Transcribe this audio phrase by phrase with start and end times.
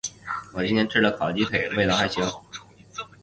[0.53, 2.25] 我今天吃了烤鸡腿，味道还行。